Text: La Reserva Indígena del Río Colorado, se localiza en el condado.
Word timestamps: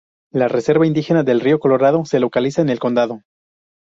La 0.31 0.47
Reserva 0.47 0.87
Indígena 0.87 1.21
del 1.21 1.39
Río 1.39 1.59
Colorado, 1.59 2.05
se 2.05 2.19
localiza 2.19 2.63
en 2.63 2.69
el 2.69 2.79
condado. 2.79 3.21